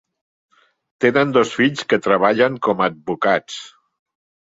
Tenen 1.03 1.33
dos 1.35 1.51
fills 1.57 1.83
que 1.93 1.99
treballen 2.05 2.57
com 2.69 2.81
a 2.81 2.87
advocats. 2.93 3.59